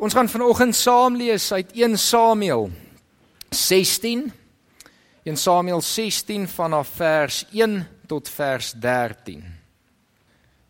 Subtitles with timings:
[0.00, 2.70] Ons gaan vanoggend saam lees uit 1 Samuel
[3.52, 4.22] 16.
[5.28, 7.74] 1 Samuel 16 vanaf vers 1
[8.08, 9.42] tot vers 13.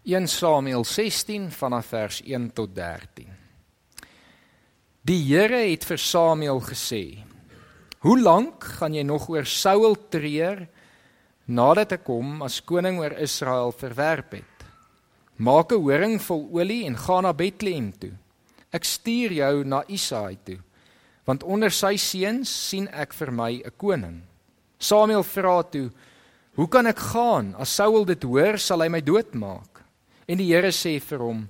[0.03, 3.29] 1 Samuel 16 vanaf vers 1 tot 13.
[5.07, 7.23] Die Here het vir Samuel gesê:
[8.03, 10.67] "Hoe lank gaan jy nog oor Saul treur
[11.47, 14.67] nadat ek hom as koning oor Israel verwerp het?
[15.37, 18.17] Maak 'n horing vol olie en gaan na Bethlehem toe."
[18.71, 20.59] Ek stuur jou na Isaai toe,
[21.27, 24.23] want onder sy seuns sien ek vir my 'n koning.
[24.79, 25.91] Samuel vra toe:
[26.55, 27.55] "Hoe kan ek gaan?
[27.59, 29.83] As Saul dit hoor, sal hy my doodmaak."
[30.27, 31.49] En die Here sê vir hom: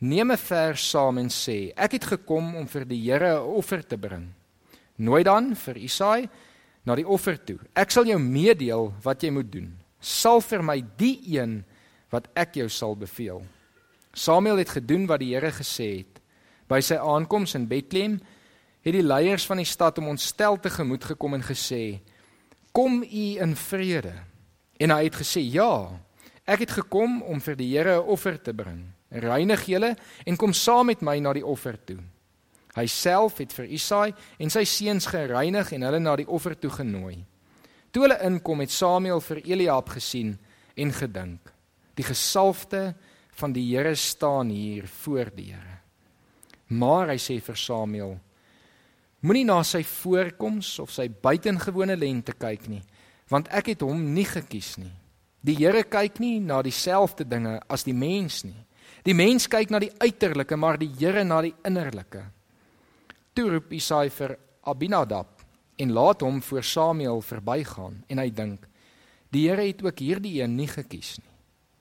[0.00, 3.82] "Neem 'n vers saam en sê: Ek het gekom om vir die Here 'n offer
[3.82, 4.32] te bring.
[4.98, 6.28] Nooi dan vir Isaai
[6.84, 7.58] na die offer toe.
[7.74, 9.78] Ek sal jou meedeel wat jy moet doen.
[10.00, 11.64] Sal vir my die een
[12.10, 13.42] wat ek jou sal beveel."
[14.12, 16.13] Samuel het gedoen wat die Here gesê het.
[16.68, 18.18] By sy aankoms in Bethlehem
[18.84, 22.00] het die leiers van die stad hom ontstel tegemoet gekom en gesê:
[22.72, 24.14] "Kom u in vrede."
[24.80, 25.90] En hy het gesê: "Ja,
[26.46, 28.92] ek het gekom om vir die Here 'n offer te bring.
[29.10, 31.98] Reinig julle en kom saam met my na die offer toe."
[32.74, 36.70] Hy self het vir Isaai en sy seuns gereinig en hulle na die offer toe
[36.70, 37.24] genooi.
[37.90, 40.38] Toe hulle inkom het Samuel vir Eliab gesien
[40.76, 41.52] en gedink:
[41.94, 42.94] "Die gesalfde
[43.38, 45.73] van die Here staan hier voor die Here."
[46.68, 48.14] Maar hy sê vir Samuel:
[49.24, 52.82] Moenie na sy voorkoms of sy buitengewone lente kyk nie,
[53.32, 54.92] want ek het hom nie gekies nie.
[55.44, 58.56] Die Here kyk nie na dieselfde dinge as die mens nie.
[59.04, 62.22] Die mens kyk na die uiterlike, maar die Here na die innerlike.
[63.36, 65.42] Toe roep Isaai vir Abinadab
[65.76, 68.64] en laat hom voor Samuel verbygaan en hy dink:
[69.28, 71.33] Die Here het ook hierdie een nie gekies nie.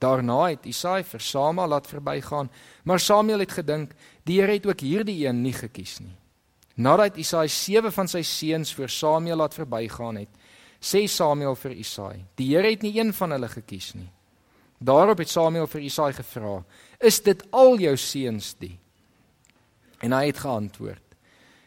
[0.03, 2.49] Daarna het Isaai vir Samuel laat verbygaan,
[2.83, 3.93] maar Samuel het gedink
[4.27, 6.15] die Here het ook hierdie een nie gekies nie.
[6.75, 10.31] Nadat Isaai sewe van sy seuns voor Samuel laat verbygaan het,
[10.81, 14.09] sê Samuel vir Isaai: "Die Here het nie een van hulle gekies nie."
[14.83, 16.63] Daarop het Samuel vir Isaai gevra:
[16.99, 18.79] "Is dit al jou seuns die?"
[20.01, 21.03] En hy het geantwoord: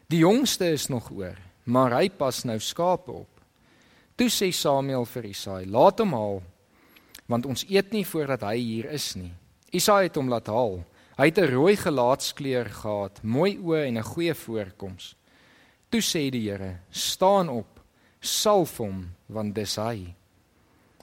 [0.08, 3.28] "Die jongste is nog oor, maar hy pas nou skape op."
[4.16, 6.42] Toe sê Samuel vir Isaai: "Laat hom haal."
[7.26, 9.32] Want ons eet nie voordat hy hier is nie.
[9.74, 10.84] Isaai het hom laat haal.
[11.16, 15.16] Hy het 'n rooi gelaatskleur gehad, mooi oë en 'n goeie voorkoms.
[15.90, 17.80] Toe sê die Here: "Staan op,
[18.20, 20.14] salf hom, want dis hy."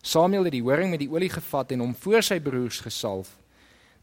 [0.01, 3.37] Samuel het die horing met die olie gevat en hom voor sy broers gesalf.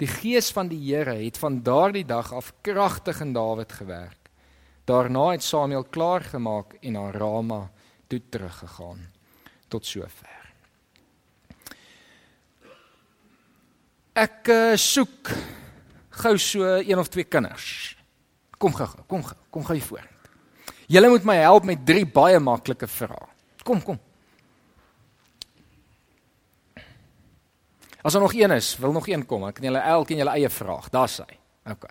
[0.01, 4.31] Die gees van die Here het van daardie dag af kragtig in Dawid gewerk.
[4.85, 7.71] Daarna het Samuel klaar gemaak en na Rama
[8.09, 9.11] toe teruggegaan.
[9.69, 10.40] Tot sover.
[14.21, 15.31] Ek uh, soek
[16.21, 17.97] gou so een of twee kinders.
[18.61, 20.09] Kom gou, kom gou, kom gou hier voor.
[20.91, 23.29] Julle moet my help met drie baie maklike vrae.
[23.65, 24.01] Kom, kom.
[28.01, 29.47] As daar nog een is, wil nog een kom.
[29.49, 30.89] Ek kan julle elkeen julle eie vraag.
[30.93, 31.39] Daar's hy.
[31.71, 31.87] OK.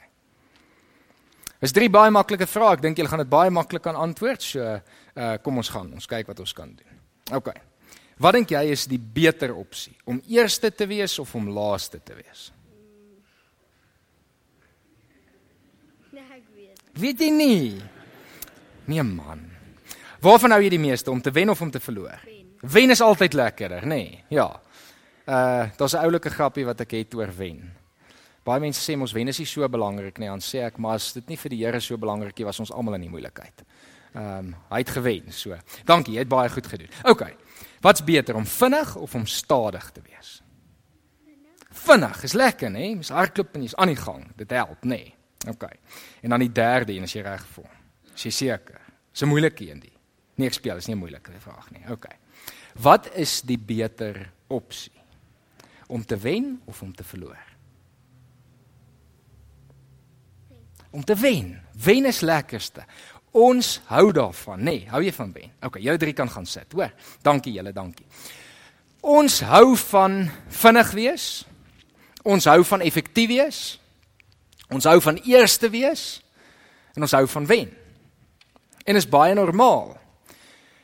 [1.63, 2.75] Dis drie baie maklike vrae.
[2.77, 4.45] Ek dink julle gaan dit baie maklik kan antwoord.
[4.45, 4.77] So,
[5.15, 5.93] uh kom ons gaan.
[5.93, 7.01] Ons kyk wat ons kan doen.
[7.37, 7.53] OK.
[8.19, 9.95] Wat dink jy is die beter opsie?
[10.03, 12.49] Om eerste te wees of om laaste te wees?
[16.11, 16.81] Nee, ek weet.
[16.99, 17.79] Weet jy nie?
[18.91, 19.45] Nee man.
[20.19, 22.19] Waarvan hou jy die meeste om te wen of om te verloor?
[22.25, 22.49] Wen.
[22.59, 24.01] Wen is altyd lekkerder, nê?
[24.03, 24.49] Nee, ja.
[25.29, 27.71] Uh daar's 'n oulike grappie wat ek het oor wen.
[28.43, 31.13] Baie mense sê mos wen is nie so belangrik nie, dan sê ek maar as
[31.13, 33.63] dit nie vir die Here so belangrik nie was ons almal in die moeilikheid.
[34.15, 35.55] Ehm um, hy het gewen, so.
[35.85, 36.89] Dankie, jy het baie goed gedoen.
[37.03, 37.23] OK.
[37.81, 40.41] Wat's beter om vinnig of om stadig te wees?
[41.69, 42.89] Vinnig is lekker, né?
[42.95, 44.25] Mens hardloop en jy's aan die gang.
[44.35, 44.83] Dit help?
[44.83, 45.13] Nee.
[45.47, 45.63] OK.
[46.21, 47.69] En dan die derde een as jy reg voel.
[48.13, 48.81] Is jy seker?
[49.11, 49.95] Dis 'n moeilike een die.
[50.35, 51.83] Nee, ek speel, is nie 'n moeilike vraag nie.
[51.91, 52.05] OK.
[52.73, 54.91] Wat is die beter opsie?
[55.87, 57.43] Om te wen of om te verloor?
[60.89, 61.61] Om te wen.
[61.83, 62.85] Wen is lekkerste.
[63.31, 64.71] Ons hou daarvan, nê?
[64.71, 65.51] Nee, hou jy van wen?
[65.65, 66.89] OK, julle drie kan gaan sit, hoor.
[67.25, 68.07] Dankie julle, dankie.
[69.05, 70.23] Ons hou van
[70.61, 71.27] vinnig wees.
[72.25, 73.61] Ons hou van effektief wees.
[74.73, 76.21] Ons hou van eerste wees.
[76.97, 77.69] En ons hou van wen.
[78.85, 79.93] En is baie normaal.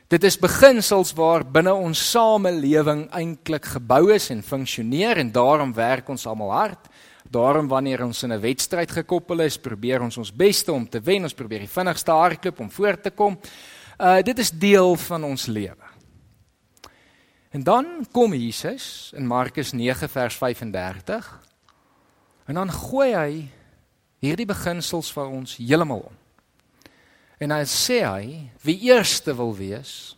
[0.06, 6.08] Dit is beginsels waar binne ons samelewing eintlik gebou is en funksioneer en daarom werk
[6.08, 6.84] ons almal hard.
[7.30, 11.22] Daarom wanneer ons in 'n wedstryd gekoppel is, probeer ons ons beste om te wen.
[11.22, 13.38] Ons probeer die vinnigste hardloop om voor te kom.
[13.98, 15.86] Uh dit is deel van ons lewe.
[17.50, 21.40] En dan kom Jesus in Markus 9 vers 35.
[22.46, 23.48] En dan gooi hy
[24.18, 26.16] hierdie beginsels vir ons heeltemal om.
[27.38, 30.16] En hy sê hy wie eerste wil wees,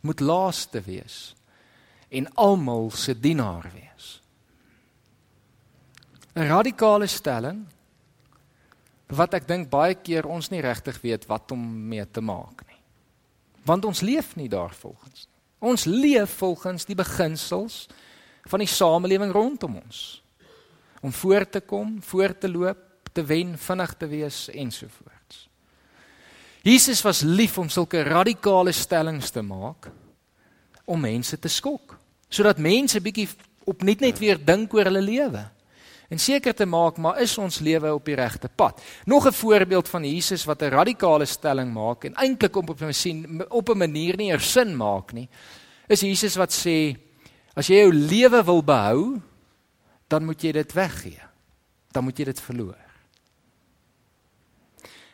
[0.00, 1.34] moet laaste wees
[2.10, 4.23] en almal se dienaar wees.
[6.34, 7.62] 'n Radikale stelling
[9.06, 12.80] wat ek dink baie keer ons nie regtig weet wat om mee te maak nie.
[13.64, 15.70] Want ons leef nie daarvolgens nie.
[15.70, 17.86] Ons leef volgens die beginsels
[18.50, 20.22] van die samelewing rondom ons.
[21.00, 22.82] Om voor te kom, voor te loop,
[23.12, 25.48] te wen, vinnig te wees ensovoorts.
[26.64, 29.90] Jesus was lief om sulke radikale stellings te maak
[30.84, 31.94] om mense te skok,
[32.28, 33.28] sodat mense bietjie
[33.64, 35.44] opnuut net weer dink oor hulle lewe
[36.14, 38.80] en seker te maak maar is ons lewe op die regte pad.
[39.04, 43.44] Nog 'n voorbeeld van Jesus wat 'n radikale stelling maak en eintlik op 'n sien
[43.50, 45.28] op 'n manier nie eers sin maak nie.
[45.88, 46.96] Is Jesus wat sê
[47.56, 49.20] as jy jou lewe wil behou,
[50.08, 51.20] dan moet jy dit weggee.
[51.92, 52.84] Dan moet jy dit verloor.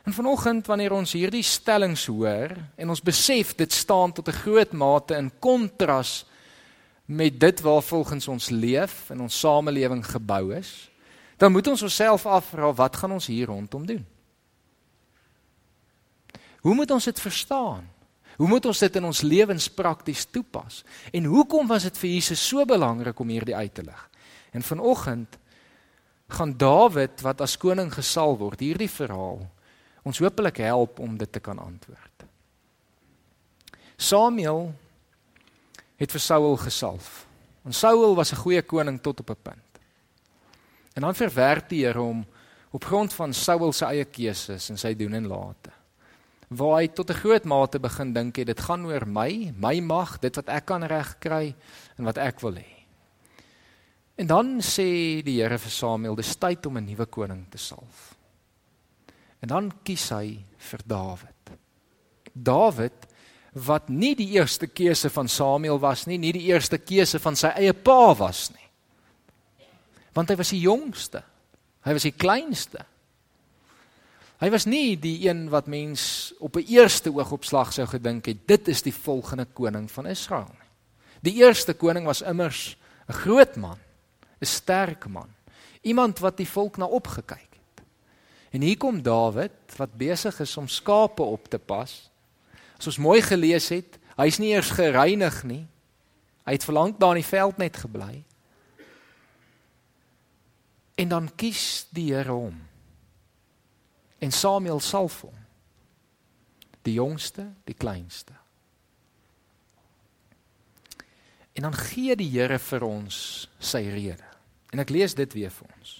[0.04, 4.72] En vanoggend wanneer ons hierdie stellings hoor en ons besef dit staan tot 'n groot
[4.72, 6.24] mate in kontras
[7.04, 10.89] met dit waar volgens ons leef en ons samelewing gebou is,
[11.40, 14.04] dan moet ons onsself afvra wat gaan ons hier rondom doen?
[16.60, 17.86] Hoe moet ons dit verstaan?
[18.36, 20.82] Hoe moet ons dit in ons lewens prakties toepas?
[21.12, 24.02] En hoekom was dit vir Jesus so belangrik om hierdie uit te lig?
[24.52, 25.38] En vanoggend
[26.28, 29.40] gaan Dawid wat as koning gesal word, hierdie verhaal
[30.04, 32.24] ons hopelik help om dit te kan antwoord.
[34.00, 34.70] Samuel
[36.00, 37.26] het vir Saul gesalf.
[37.64, 39.69] En Saul was 'n goeie koning tot op 'n punt.
[41.00, 42.26] En dan verwerp die Here hom
[42.76, 45.72] op grond van Saul se eie keuses en sy doen en late.
[46.52, 50.18] Waar hy tot 'n groot mate begin dink het dit gaan oor my, my mag,
[50.20, 51.54] dit wat ek kan regkry
[51.96, 52.84] en wat ek wil hê.
[54.18, 58.14] En dan sê die Here vir Samuel, dis tyd om 'n nuwe koning te salf.
[59.40, 61.58] En dan kies hy vir Dawid.
[62.34, 63.06] Dawid
[63.54, 67.48] wat nie die eerste keuse van Samuel was nie, nie die eerste keuse van sy
[67.48, 68.69] eie pa was nie
[70.12, 71.22] want hy was die jongste.
[71.86, 72.84] Hy was die kleinste.
[74.40, 78.68] Hy was nie die een wat mens op 'n eerste oogopslag sou gedink het dit
[78.68, 80.68] is die volgende koning van Israel nie.
[81.20, 82.76] Die eerste koning was immers
[83.08, 83.78] 'n groot man,
[84.40, 85.28] 'n sterk man,
[85.82, 87.84] iemand wat die volk na opgekyk het.
[88.50, 92.10] En hier kom Dawid wat besig is om skape op te pas.
[92.78, 95.66] As ons mooi gelees het, hy's nie eers gereinig nie.
[96.44, 98.24] Hy het verlang daar in die veld net gebly.
[101.00, 102.58] En dan kies die Here hom.
[104.20, 105.36] En Samuel salf hom.
[106.84, 108.36] Die jongste, die kleinste.
[111.56, 114.28] En dan gee die Here vir ons sy rede.
[114.70, 115.96] En ek lees dit weer vir ons.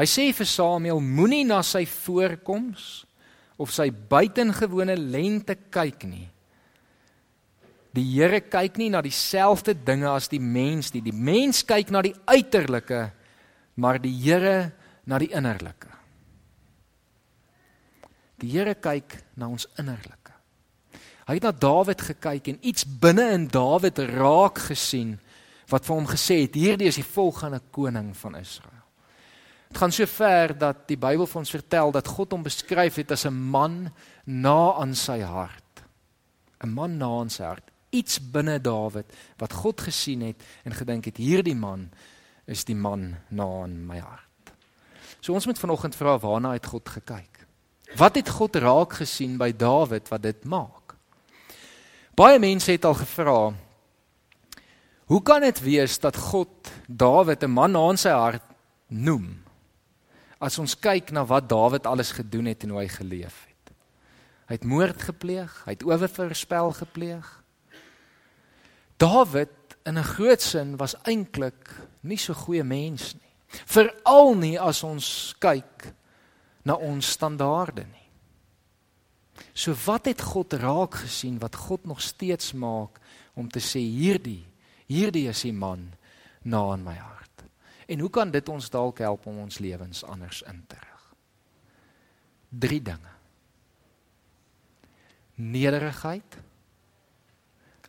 [0.00, 3.04] Hy sê vir Samuel moenie na sy voorkoms
[3.60, 6.26] of sy buitengewone lente kyk nie.
[7.92, 11.02] Die Here kyk nie na dieselfde dinge as die mens nie.
[11.04, 13.10] Die mens kyk na die uiterlike
[13.74, 14.72] maar die Here
[15.04, 15.88] na die innerlike.
[18.40, 20.34] Die Here kyk na ons innerlike.
[21.28, 25.18] Hy het na Dawid gekyk en iets binne in Dawid raak gesien
[25.70, 28.80] wat vir hom gesê het hierdie is die volgende koning van Israel.
[29.70, 33.12] Dit gaan so ver dat die Bybel vir ons vertel dat God hom beskryf het
[33.14, 33.92] as 'n man
[34.26, 35.84] na aan sy hart.
[36.64, 37.70] 'n Man na aan sy hart.
[37.90, 39.06] Iets binne Dawid
[39.38, 41.90] wat God gesien het en gedink het hierdie man
[42.46, 44.54] is die man na in my hart.
[45.20, 47.46] So ons moet vanoggend vra waarna het God gekyk?
[47.96, 50.94] Wat het God raak gesien by Dawid wat dit maak?
[52.14, 53.52] Baie mense het al gevra
[55.10, 58.46] Hoe kan dit wees dat God Dawid 'n man na in sy hart
[58.86, 59.42] noem?
[60.38, 63.74] As ons kyk na wat Dawid alles gedoen het en hoe hy geleef het.
[64.46, 67.42] Hy het moord gepleeg, hy het owerverspel gepleeg.
[68.96, 69.50] Dawid
[69.82, 73.32] in 'n groot sin was eintlik nie so goeie mens nie.
[73.66, 75.90] Veral nie as ons kyk
[76.64, 78.06] na ons standaarde nie.
[79.54, 83.00] So wat het God raak gesien wat God nog steeds maak
[83.34, 84.44] om te sê hierdie
[84.90, 85.90] hierdie is die man
[86.42, 87.44] na in my hart.
[87.90, 91.04] En hoe kan dit ons dalk help om ons lewens anders in te rig?
[92.50, 93.14] Drie dinge.
[95.40, 96.36] Nederigheid,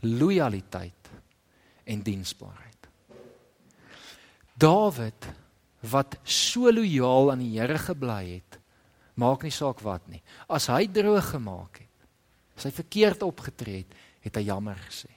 [0.06, 1.10] lojaliteit
[1.84, 2.80] en diensbaarheid.
[4.60, 5.29] Dawid
[5.91, 8.60] wat so lojaal aan die Here gebly het,
[9.15, 10.22] maak nie saak wat nie.
[10.50, 12.05] As hy droog gemaak het,
[12.58, 15.10] as hy verkeerd opgetree het, het hy jammer gesê.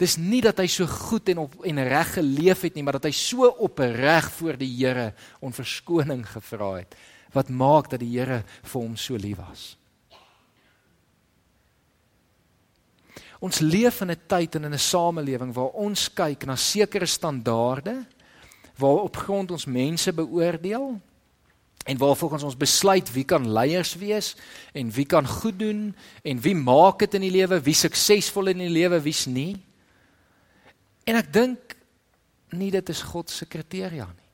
[0.00, 3.10] Dis nie dat hy so goed en op en reg geleef het nie, maar dat
[3.10, 6.96] hy so opreg voor die Here om verskoning gevra het
[7.32, 9.62] wat maak dat die Here vir hom so lief was.
[13.42, 18.06] Ons leef in 'n tyd en in 'n samelewing waar ons kyk na sekere standaarde
[18.82, 20.98] waarop grond ons mense beoordeel
[21.82, 24.34] en waar volgens ons besluit wie kan leiers wees
[24.74, 25.90] en wie kan goed doen
[26.22, 29.56] en wie maak dit in die lewe, wie suksesvol in die lewe, wie's nie.
[31.06, 31.76] En ek dink
[32.54, 34.30] nie dit is God se kriteria nie.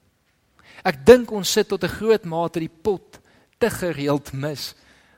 [0.87, 3.19] Ek dink ons sit tot 'n groot mate die pot
[3.59, 4.75] te gereeld mis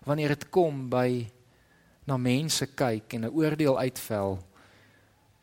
[0.07, 1.27] wanneer dit kom by
[2.07, 4.39] na mense kyk en 'n oordeel uitvel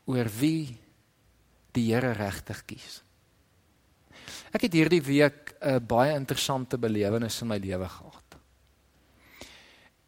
[0.06, 0.78] oor wie
[1.74, 3.07] die Here regtig kies.
[4.56, 8.38] Ek het hierdie week 'n baie interessante belewenis in my lewe gehad.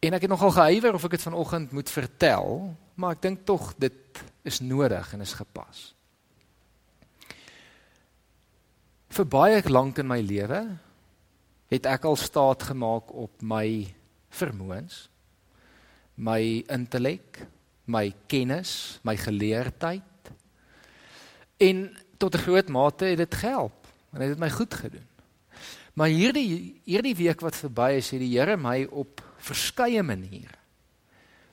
[0.00, 3.74] En ek het nogal gehuiwer of ek dit vanoggend moet vertel, maar ek dink tog
[3.76, 5.94] dit is nodig en is gepas.
[9.10, 10.78] Vir baie lank in my lewe
[11.68, 13.94] het ek al staat gemaak op my
[14.30, 15.08] vermoëns,
[16.16, 17.46] my intellek,
[17.86, 20.32] my kennis, my geleerdheid.
[21.58, 23.79] En tot 'n groot mate het dit gehelp
[24.10, 25.06] en dit het my goed gedoen.
[25.98, 30.58] Maar hierdie hierdie week wat verby is, het die Here my op verskeie maniere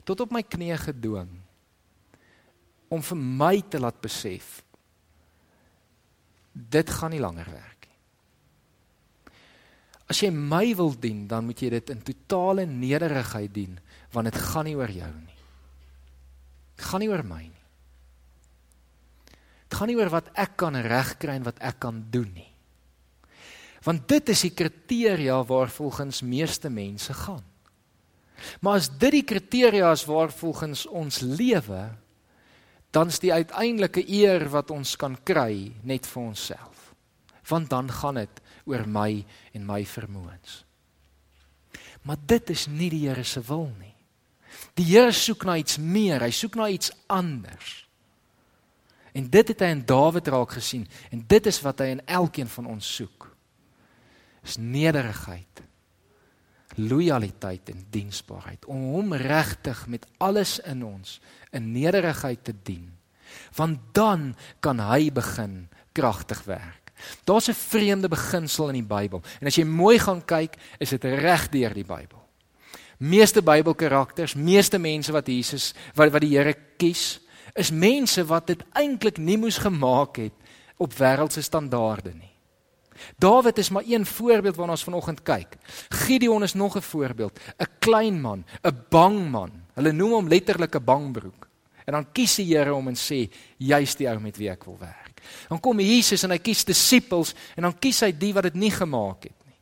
[0.08, 1.32] tot op my knieë gedwing
[2.88, 4.62] om vir my te laat besef
[6.58, 9.34] dit gaan nie langer werk nie.
[10.08, 13.76] As jy my wil dien, dan moet jy dit in totale nederigheid dien,
[14.16, 15.38] want dit gaan nie oor jou nie.
[16.78, 17.57] Dit gaan nie oor my nie.
[19.68, 22.52] Dit gaan nie oor wat ek kan regkry en wat ek kan doen nie.
[23.84, 27.44] Want dit is die kriteria waar volgens meeste mense gaan.
[28.62, 31.90] Maar as dit die kriteria is waar volgens ons lewe
[32.96, 36.94] dan's die uiteindelike eer wat ons kan kry net vir onsself.
[37.50, 40.64] Want dan gaan dit oor my en my vermoëns.
[42.08, 43.94] Maar dit is nie die Here se wil nie.
[44.80, 47.87] Die Here soek na iets meer, hy soek na iets anders.
[49.18, 52.50] En dit het hy in Dawid raak gesien en dit is wat hy in elkeen
[52.54, 53.26] van ons soek.
[54.46, 55.64] Is nederigheid,
[56.78, 61.18] lojaliteit en diensbaarheid om hom regtig met alles in ons
[61.56, 62.92] in nederigheid te dien.
[63.58, 65.66] Want dan kan hy begin
[65.98, 66.94] kragtig werk.
[67.26, 69.22] Daar's 'n vreemde beginsel in die Bybel.
[69.40, 72.22] En as jy mooi gaan kyk, is dit reg deur die Bybel.
[72.98, 77.20] Meeste Bybelkarakters, meeste mense wat Jesus wat wat die Here kies,
[77.58, 80.34] is mense wat dit eintlik nie moes gemaak het
[80.78, 82.34] op wêreldse standaarde nie.
[83.18, 85.58] Dawid is maar een voorbeeld waarna ons vanoggend kyk.
[85.90, 89.52] Gideon is nog 'n voorbeeld, 'n klein man, 'n bang man.
[89.74, 91.48] Hulle noem hom letterlik 'n bangbroek.
[91.86, 94.78] En dan kies die Here om en sê, "Jy's die ou met wie ek wil
[94.80, 98.54] werk." Dan kom Jesus en hy kies disippels en dan kies hy die wat dit
[98.54, 99.56] nie gemaak het nie.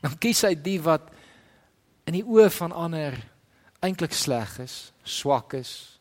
[0.00, 1.10] Dan kies hy die wat
[2.04, 3.30] in die oë van ander
[3.80, 5.95] eintlik sleg is, swak is,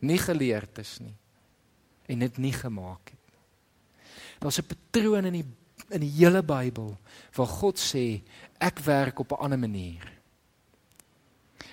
[0.00, 1.14] nie geleerd is nie
[2.08, 3.24] en dit nie gemaak het.
[4.40, 5.46] Daar's 'n patroon in die
[5.90, 6.96] in die hele Bybel
[7.36, 8.20] waar God sê
[8.60, 10.12] ek werk op 'n ander manier.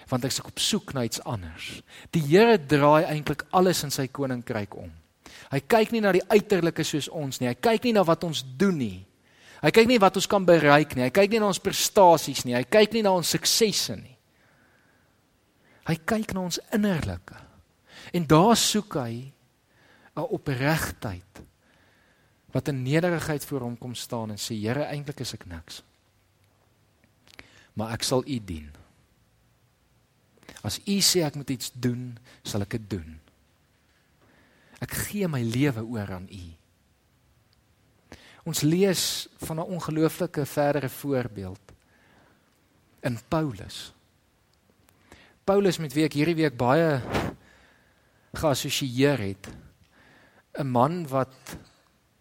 [0.07, 1.81] Want ek is op soek na iets anders.
[2.09, 4.91] Die Here draai eintlik alles in sy koninkryk om.
[5.51, 7.47] Hy kyk nie na die uiterlike soos ons nie.
[7.47, 9.05] Hy kyk nie na wat ons doen nie.
[9.61, 11.03] Hy kyk nie wat ons kan bereik nie.
[11.03, 12.55] Hy kyk nie na ons prestasies nie.
[12.55, 14.17] Hy kyk nie na ons suksesse nie.
[15.85, 17.35] Hy kyk na ons innerlike.
[18.11, 19.31] En daar soek hy
[20.15, 21.41] 'n opregtheid
[22.51, 25.83] wat in nederigheid voor hom kom staan en sê Here eintlik is ek niks.
[27.73, 28.71] Maar ek sal U dien.
[30.63, 33.19] As U sê ek moet iets doen, sal ek dit doen.
[34.79, 36.45] Ek gee my lewe oor aan U.
[38.45, 41.73] Ons lees van 'n ongelooflike verdere voorbeeld
[43.01, 43.93] in Paulus.
[45.43, 47.01] Paulus met wie ek hierdie week baie
[48.37, 49.47] geassosieer het.
[50.57, 51.57] 'n Man wat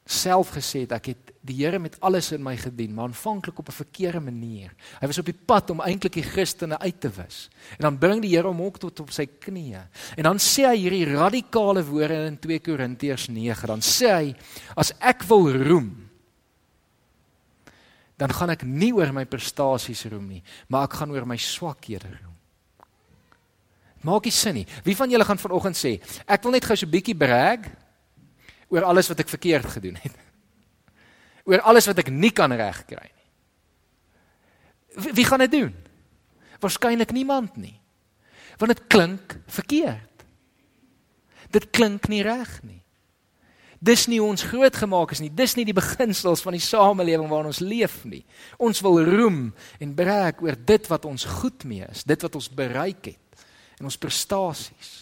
[0.04, 3.68] self gesê het ek het die Here met alles in my gedien, maar aanvanklik op
[3.68, 4.74] 'n verkeerde manier.
[5.00, 7.48] Hy was op die pad om eintlik die Christene uit te wis.
[7.78, 9.88] En dan bring die Here hom ook tot op sy knieë.
[10.16, 13.66] En dan sê hy hierdie radikale woorde in 2 Korintiërs 9.
[13.66, 14.36] Dan sê hy
[14.76, 16.10] as ek wil roem,
[18.16, 22.08] dan gaan ek nie oor my prestasies roem nie, maar ek gaan oor my swakhede
[22.08, 22.33] roem.
[24.04, 24.66] Maak nie sin nie.
[24.84, 25.96] Wie van julle gaan vanoggend sê,
[26.28, 27.70] ek wil net gou so 'n bietjie brag
[28.68, 30.16] oor alles wat ek verkeerd gedoen het.
[31.48, 33.28] Oor alles wat ek nie kan regkry nie.
[34.96, 35.74] Wie, wie gaan dit doen?
[36.60, 37.80] Waarskynlik niemand nie.
[38.56, 40.24] Want dit klink verkeerd.
[41.50, 42.80] Dit klink nie reg nie.
[43.84, 45.28] Dis nie ons grootgemaak is nie.
[45.28, 48.24] Dis nie die beginsels van die samelewing waarin ons leef nie.
[48.56, 52.48] Ons wil roem en brag oor dit wat ons goed mee is, dit wat ons
[52.48, 53.23] bereik het
[53.78, 54.92] en ons prestasies.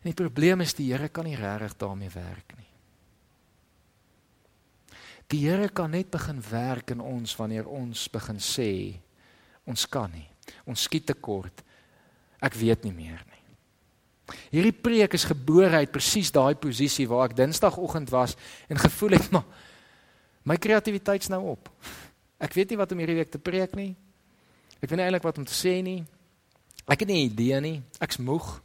[0.00, 2.68] En die probleem is die Here kan nie regtig daarmee werk nie.
[5.30, 8.70] Die Here kan net begin werk in ons wanneer ons begin sê
[9.68, 10.26] ons kan nie.
[10.66, 11.62] Ons skiet tekort.
[12.42, 13.38] Ek weet nie meer nie.
[14.50, 18.36] Hierdie preek is gebore uit presies daai posisie waar ek Dinsdagoggend was
[18.70, 19.46] en gevoel het maar
[20.46, 21.68] my kreatiwiteit's nou op.
[22.40, 23.92] Ek weet nie wat om hierdie week te preek nie.
[24.80, 26.04] Ek weet nie eintlik wat om te sê nie.
[26.88, 27.82] Ek het nie 'n idee nie.
[28.00, 28.60] Ek's moeg.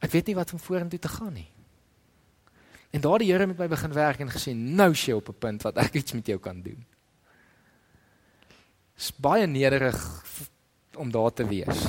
[0.00, 1.50] Ek weet nie wat om vorentoe te gaan nie.
[2.90, 5.62] En daar die Here met my begin werk en gesê nou sy op 'n punt
[5.62, 6.84] wat ek iets met jou kan doen.
[8.94, 10.24] Dit's baie nederig
[10.96, 11.86] om daar te wees.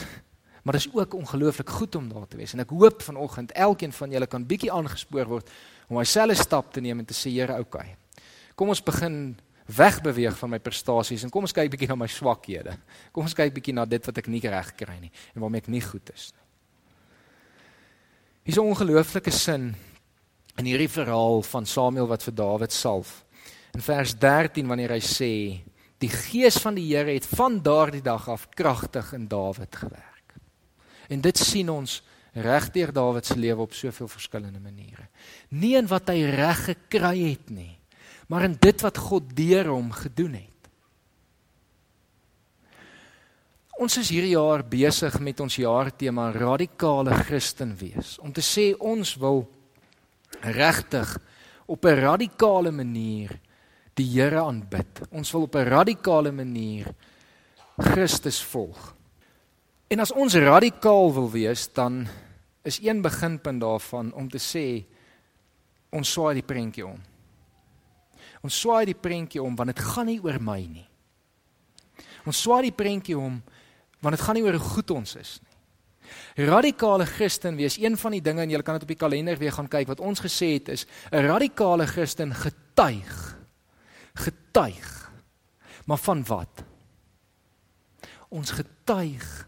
[0.63, 3.93] Maar dit is ook ongelooflik goed om daar te wees en ek hoop vanoggend elkeen
[3.93, 5.49] van julle kan bietjie aangespoor word
[5.87, 7.95] om myselfe stap te neem en te sê Here, okay.
[8.55, 12.75] Kom ons begin wegbeweeg van my prestasies en kom ons kyk bietjie na my swakhede.
[13.13, 15.71] Kom ons kyk bietjie na dit wat ek nie reg kry nie en waarmee ek
[15.71, 16.45] nie goed is nie.
[18.49, 19.75] Hier's 'n ongelooflike sin
[20.57, 23.25] in hierdie verhaal van Samuel wat vir Dawid salf.
[23.73, 25.61] In vers 13 wanneer hy sê
[25.99, 30.35] die gees van die Here het van daardie dag af kragtig in Dawid gewerk.
[31.09, 32.01] En dit sien ons
[32.33, 35.09] regdeur Dawid se lewe op soveel verskillende maniere.
[35.49, 37.78] Nie in wat hy reg gekry het nie,
[38.29, 40.69] maar in dit wat God deur hom gedoen het.
[43.79, 48.17] Ons is hierdie jaar besig met ons jaartema radikale Christen wees.
[48.19, 49.45] Om te sê ons wil
[50.43, 51.15] regtig
[51.65, 53.39] op 'n radikale manier
[53.95, 55.01] die Here aanbid.
[55.11, 56.93] Ons wil op 'n radikale manier
[57.77, 58.95] Christus volg.
[59.87, 62.07] En as ons radikaal wil wees, dan
[62.63, 64.85] is een beginpunt daarvan om te sê
[65.89, 66.99] ons swaai die prentjie om.
[68.41, 70.87] Ons swaai die prentjie om want dit gaan nie oor my nie.
[72.25, 73.41] Ons swaai die prentjie om
[73.99, 75.49] want dit gaan nie oor hoe goed ons is nie.
[76.49, 79.53] Radikale Christen wees een van die dinge en jy kan dit op die kalender weer
[79.53, 83.37] gaan kyk wat ons gesê het is 'n radikale Christen getuig.
[84.15, 85.11] Getuig.
[85.85, 86.63] Maar van wat?
[88.29, 89.47] Ons getuig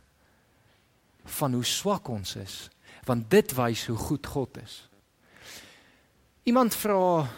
[1.25, 2.69] van hoe swak ons is,
[3.05, 4.89] want dit wys hoe goed God is.
[6.43, 7.29] Iemand vra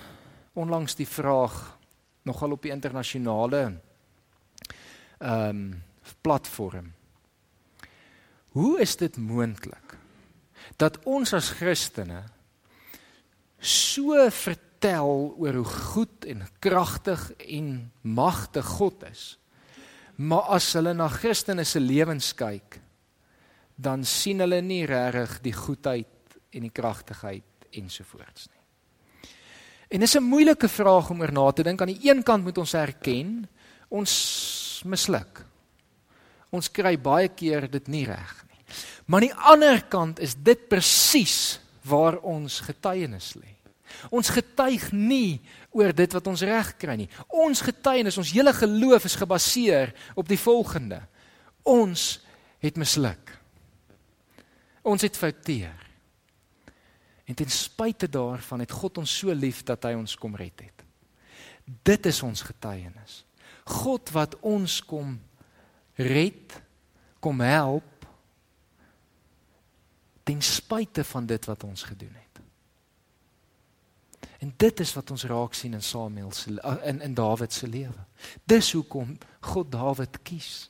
[0.54, 1.78] onlangs die vraag
[2.24, 3.64] nogal op die internasionale
[5.20, 5.82] ehm um,
[6.22, 6.92] platform
[8.54, 9.96] Hoe is dit moontlik
[10.78, 12.22] dat ons as Christene
[13.58, 17.70] so vertel oor hoe goed en kragtig en
[18.02, 19.24] magtig God is?
[20.22, 22.78] Maar as hulle na Christene se lewens kyk,
[23.76, 28.63] dan sien hulle nie regtig die goedheid en die kragtigheid ensovoorts nie.
[29.94, 31.82] En dis 'n moeilike vraag om oor na te dink.
[31.82, 33.48] Aan die een kant moet ons erken
[33.88, 35.46] ons misluk.
[36.50, 38.44] Ons kry baie keer dit nie reg
[39.06, 43.52] Maar aan die ander kant is dit presies waar ons getuienis lê.
[44.10, 45.42] Ons getuig nie
[45.76, 47.10] oor dit wat ons reg kry nie.
[47.28, 51.02] Ons getuienis, ons hele geloof is gebaseer op die volgende.
[51.68, 52.24] Ons
[52.64, 53.36] het misluk.
[54.84, 55.83] Ons het fouteer.
[57.24, 60.84] En ten spyte daarvan het God ons so lief dat hy ons kom red het.
[61.64, 63.24] Dit is ons getuienis.
[63.64, 65.16] God wat ons kom
[65.96, 66.62] red,
[67.24, 67.84] kom help
[70.24, 72.42] ten spyte van dit wat ons gedoen het.
[74.40, 76.52] En dit is wat ons raak sien in Samuel se
[76.84, 78.06] in in Dawid se lewe.
[78.44, 80.70] Dis hoekom God Dawid kies.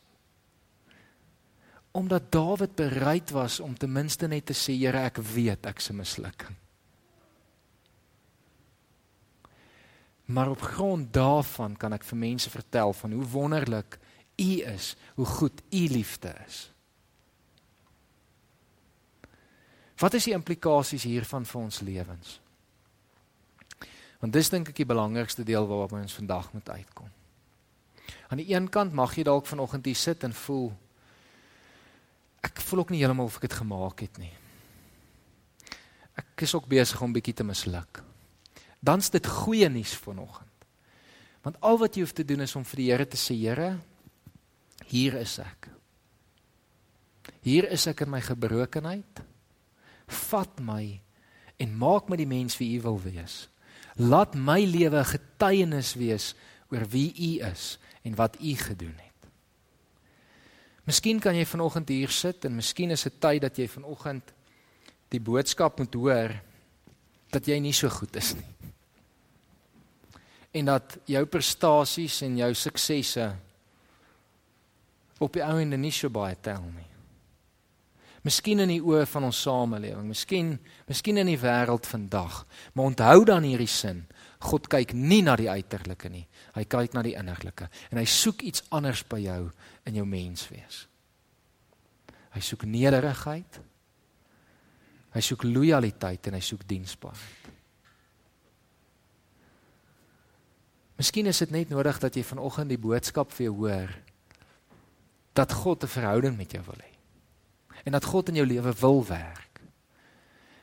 [1.94, 5.94] Omdat Dawid bereid was om ten minste net te sê Here ek weet ek se
[5.94, 6.58] mislukking.
[10.34, 14.00] Maar op grond daarvan kan ek vir mense vertel van hoe wonderlik
[14.42, 16.72] U is, hoe goed U liefde is.
[20.02, 22.40] Wat is die implikasies hiervan vir ons lewens?
[24.20, 27.12] Want dis dink ek die belangrikste deel waarop ons vandag moet uitkom.
[28.32, 30.72] Aan die een kant mag jy dalk vanoggend hier sit en voel
[32.44, 34.34] ek voel ook nie heeltemal of ek dit gemaak het nie.
[36.20, 38.04] Ek is ook besig om bietjie te misluk.
[38.84, 40.50] Dan's dit goeie nuus vanoggend.
[41.44, 43.78] Want al wat jy hoef te doen is om vir die Here te sê, Here,
[44.88, 45.70] hier is ek.
[47.44, 49.24] Hier is ek in my gebrokenheid
[50.14, 51.00] vat my
[51.64, 53.48] en maak my die mens wie U wil wees.
[53.98, 56.34] Laat my lewe getuienis wees
[56.74, 59.13] oor wie U is en wat U gedoen het.
[60.84, 64.34] Miskien kan jy vanoggend hier sit en miskien is dit tyd dat jy vanoggend
[65.14, 66.34] die boodskap moet hoor
[67.34, 68.50] dat jy nie so goed is nie.
[70.54, 73.32] En dat jou prestasies en jou suksesse
[75.24, 76.90] op die ou en nie so baie tel nie.
[78.24, 80.54] Miskien in die oë van ons samelewing, miskien
[80.88, 82.44] miskien in die wêreld vandag.
[82.74, 84.06] Maar onthou dan hierdie sin.
[84.44, 86.26] God kyk nie na die uiterlike nie.
[86.56, 89.42] Hy kyk na die innerlike en hy soek iets anders by jou
[89.88, 90.84] in jou menswees.
[92.34, 93.60] Hy soek nederigheid.
[95.14, 97.52] Hy soek lojaliteit en hy soek diensbaarheid.
[100.98, 103.94] Miskien is dit net nodig dat jy vanoggend die boodskap vir jou hoor
[105.34, 106.94] dat God 'n verhouding met jou wil hê
[107.86, 109.62] en dat God in jou lewe wil werk.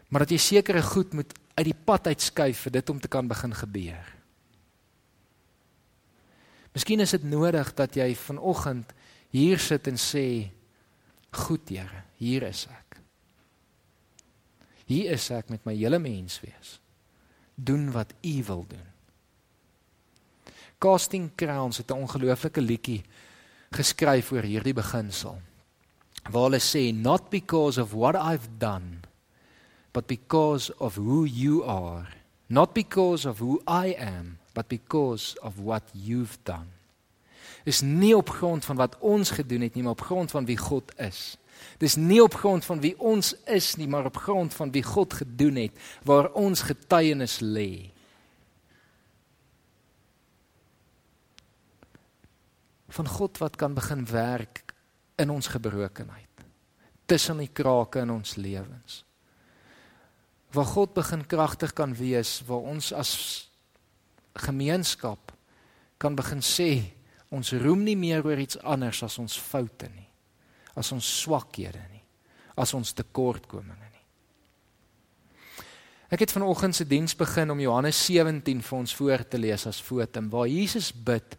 [0.08, 3.28] Maar dat jy sekere goed moet uit die pad uitskuif vir dit om te kan
[3.28, 4.06] begin gebeur.
[6.74, 8.92] Miskien is dit nodig dat jy vanoggend
[9.34, 10.50] hier sit en sê
[11.46, 12.98] goed Here, hier is ek.
[14.90, 16.78] Hier is ek met my hele mens wees.
[17.54, 18.86] Doen wat U wil doen.
[20.80, 23.04] Casting Crowns het 'n ongelooflike liedjie
[23.70, 25.38] geskryf oor hierdie beginsel
[26.30, 28.99] waar hulle sê not because of what I've done
[29.92, 32.08] but because of who you are.
[32.48, 36.66] Not because of who I am but because of what you've done.
[37.64, 40.56] Is nie op grond van wat ons gedoen het nie maar op grond van wie
[40.56, 41.36] God is.
[41.78, 45.12] Dis nie op grond van wie ons is nie maar op grond van wie God
[45.12, 47.90] gedoen het waar ons getuienis lê.
[52.88, 54.64] Van God wat kan begin werk
[55.16, 56.26] in ons gebrokenheid
[57.06, 59.04] tussen die krake in ons lewens
[60.54, 63.12] waar God begin kragtig kan wees waar ons as
[64.46, 65.32] gemeenskap
[66.00, 66.70] kan begin sê
[67.30, 70.08] ons roem nie meer oor iets anders as ons foute nie
[70.78, 72.04] as ons swakhede nie
[72.56, 73.88] as ons tekortkominge nie
[76.10, 79.78] Ek het vanoggend se diens begin om Johannes 17 vir ons voor te lees as
[79.78, 81.36] fotum waar Jesus bid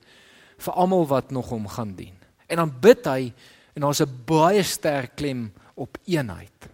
[0.62, 2.16] vir almal wat nog hom gaan dien
[2.48, 3.34] en dan bid hy
[3.74, 6.70] En daar's 'n baie sterk klem op eenheid.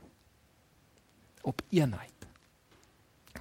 [1.42, 2.17] Op eenheid.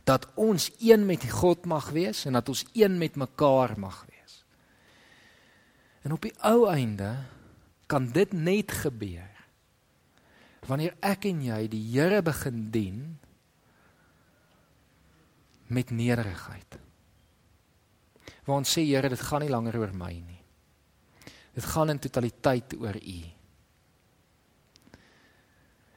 [0.07, 4.45] Dat ons een met God mag wees en dat ons een met mekaar mag wees.
[6.07, 7.11] En op die ou einde
[7.91, 9.33] kan dit net gebeur
[10.67, 13.01] wanneer ek en jy die Here begin dien
[15.71, 16.79] met nederigheid.
[18.47, 20.43] Want ons sê Here, dit gaan nie langer oor my nie.
[21.57, 23.21] Dit gaan in totaliteit oor U.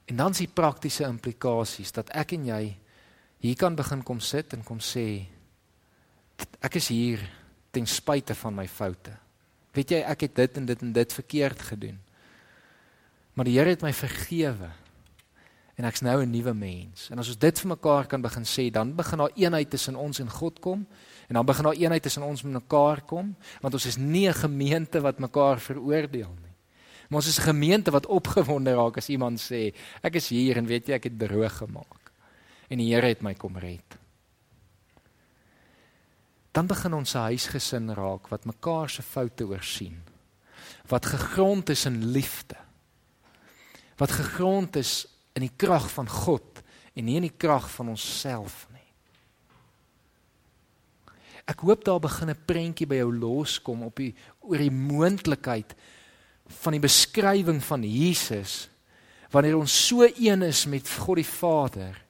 [0.09, 2.63] En dan is die praktiese implikasies dat ek en jy
[3.39, 5.23] hier kan begin kom sit en kom sê
[6.63, 7.23] ek is hier
[7.71, 9.13] ten spyte van my foute.
[9.75, 11.97] Weet jy ek het dit en dit en dit verkeerd gedoen.
[13.33, 14.71] Maar die Here het my vergewe.
[15.79, 17.07] En ek's nou 'n nuwe mens.
[17.09, 20.19] En as ons dit vir mekaar kan begin sê, dan begin daar eenheid tussen ons
[20.19, 20.87] en God kom
[21.27, 24.33] en dan begin daar eenheid tussen ons met mekaar kom, want ons is nie 'n
[24.33, 26.55] gemeente wat mekaar veroordeel nie.
[27.07, 30.65] Maar ons is 'n gemeente wat opgewonde raak as iemand sê ek is hier en
[30.65, 31.98] weet jy ek het droog gemaak
[32.69, 33.97] en die Here het my kom red.
[36.51, 40.03] Dan begin ons 'n huisgesin raak wat mekaar se foute oorsien.
[40.87, 42.55] Wat gegrond is in liefde.
[43.97, 48.67] Wat gegrond is in die krag van God en nie in die krag van onsself
[48.73, 48.79] nie.
[51.45, 55.75] Ek hoop daar begin 'n prentjie by jou loskom op die oor die moontlikheid
[56.47, 58.69] van die beskrywing van Jesus
[59.31, 62.08] wanneer ons so een is met God die Vader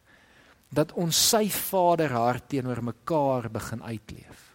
[0.70, 4.46] dat ons sy Vaderhart teenoor mekaar begin uitleef.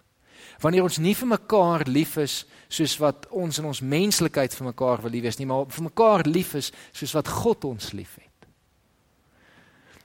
[0.62, 5.02] Wanneer ons nie vir mekaar lief is soos wat ons in ons menslikheid vir mekaar
[5.02, 8.30] wil lief wees nie, maar vir mekaar lief is soos wat God ons liefhet.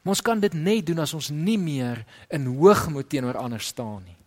[0.09, 2.01] Ons kan dit net doen as ons nie meer
[2.33, 4.17] in hoogmoed teenoor ander staan nie.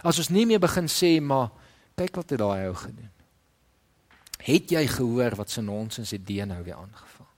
[0.00, 1.50] As ons nie meer begin sê maar
[1.98, 3.10] kyk wat het daai ou gedoen.
[4.44, 7.28] Het jy gehoor wat se nonsens het die nou weer aangevang?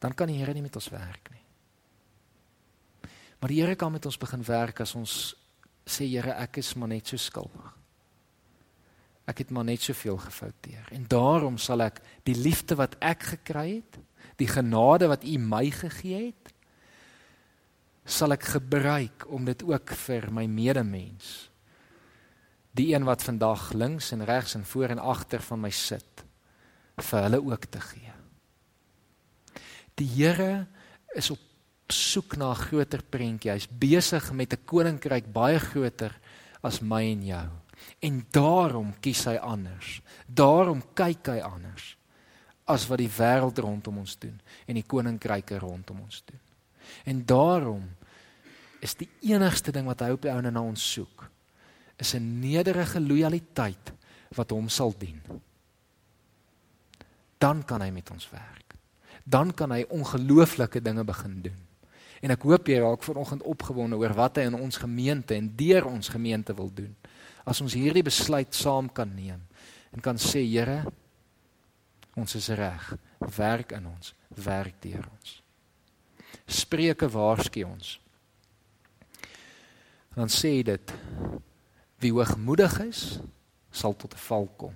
[0.00, 1.39] Dan kan die Here nie met ons werk nie.
[3.40, 5.34] Maar die Here kan met ons begin werk as ons
[5.88, 7.76] sê Here, ek is maar net so skuldig.
[9.30, 13.68] Ek het maar net soveel gefouteer en daarom sal ek die liefde wat ek gekry
[13.78, 14.00] het,
[14.40, 16.50] die genade wat U my gegee het,
[18.04, 21.50] sal ek gebruik om dit ook vir my medemens
[22.76, 26.24] die een wat vandag links en regs en voor en agter van my sit
[27.00, 28.12] vir hulle ook te gee.
[29.98, 30.66] Die Here
[31.16, 31.40] is op
[31.92, 33.52] soek na 'n groter prentjie.
[33.52, 36.18] Hy's besig met 'n koninkryk baie groter
[36.62, 37.48] as my en jou.
[38.00, 40.00] En daarom kies hy anders.
[40.26, 41.96] Daarom kyk hy anders
[42.64, 46.40] as wat die wêreld rondom ons doen en die koninkryke rondom ons doen.
[47.04, 47.82] En daarom
[48.80, 51.26] is die enigste ding wat hy op die ouene na ons soek
[52.00, 53.92] is 'n nederige lojaliteit
[54.36, 55.20] wat hom sal dien.
[57.38, 58.74] Dan kan hy met ons werk.
[59.24, 61.69] Dan kan hy ongelooflike dinge begin doen.
[62.20, 65.88] En ek hoop jy raak vanoggend opgewonde oor wat hy in ons gemeente en deur
[65.88, 66.92] ons gemeente wil doen.
[67.48, 69.40] As ons hierdie besluit saam kan neem
[69.90, 70.84] en kan sê Here,
[72.14, 72.92] ons is reg.
[73.36, 74.12] Werk in ons,
[74.44, 75.32] werk deur ons.
[76.46, 77.96] Spreuke waarsku ons.
[80.14, 80.94] Dan sê dit
[82.00, 83.20] wie hoogmoedig is,
[83.70, 84.74] sal tot 'n val kom.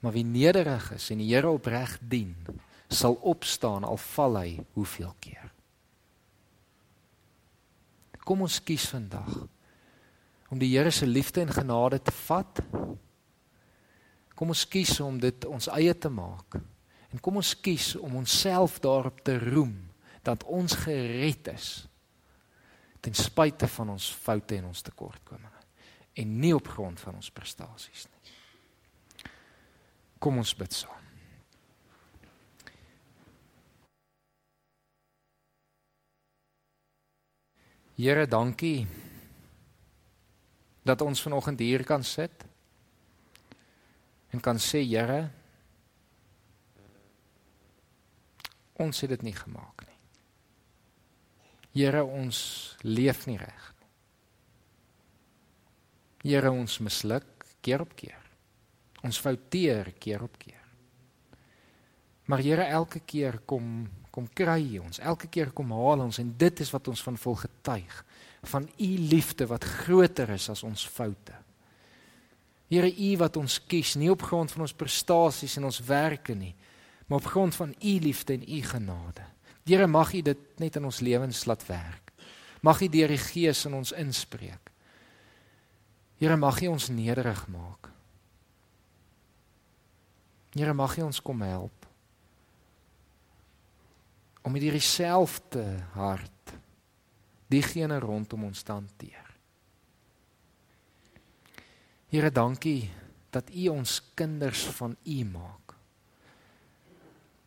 [0.00, 2.36] Maar wie nederig is en die Here opreg dien,
[2.88, 5.45] sal opstaan al val hy hoeveel keer.
[8.26, 9.30] Kom ons kies vandag
[10.50, 12.60] om die Here se liefde en genade te vat.
[14.34, 16.58] Kom ons kies om dit ons eie te maak.
[17.10, 19.76] En kom ons kies om onsself daarop te roem
[20.26, 21.68] dat ons gered is
[23.00, 25.62] ten spyte van ons foute en ons tekortkominge
[26.18, 28.34] en nie op grond van ons prestasies nie.
[30.18, 31.05] Kom ons bid saam.
[37.96, 38.84] Here, dankie
[40.84, 42.44] dat ons vanoggend hier kan sit
[44.36, 45.30] en kan sê Here
[48.76, 49.96] ons het dit nie gemaak nie.
[51.80, 52.38] Here ons
[52.84, 53.90] leef nie reg nie.
[56.34, 58.20] Here ons misluk keer op keer.
[59.08, 60.68] Ons fouteer keer op keer.
[62.28, 64.96] Maar Here elke keer kom kom kry ons.
[65.04, 68.02] Elke keer kom haal ons en dit is wat ons van vol getuig
[68.46, 71.34] van u liefde wat groter is as ons foute.
[72.70, 76.54] Here u wat ons kies nie op grond van ons prestasies en ons werke nie,
[77.06, 79.26] maar op grond van u liefde en u genade.
[79.66, 82.12] Here mag u dit net in ons lewens laat werk.
[82.62, 84.70] Mag u deur die Gees in ons inspreek.
[86.22, 87.90] Here mag u ons nederig maak.
[90.54, 91.75] Here mag u ons kom help
[94.46, 95.64] om met hierdie selfde
[95.96, 96.52] hart
[97.50, 99.26] diegene rondom ons te hanteer.
[102.10, 102.86] Here, dankie
[103.34, 105.74] dat U ons kinders van U maak.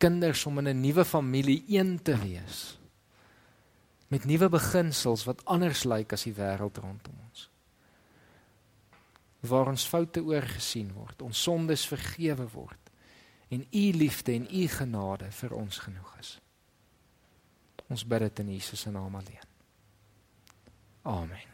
[0.00, 2.78] Kinders om in 'n nuwe familie een te wees.
[4.08, 7.50] Met nuwe beginsels wat anders lyk as die wêreld rondom ons.
[9.40, 12.90] Waar ons foute oorgesien word, ons sondes vergewe word
[13.48, 16.40] en U liefde en U genade vir ons genoeg is.
[17.90, 19.48] Ons bid dit in Jesus se naam alleen.
[21.02, 21.49] Amen.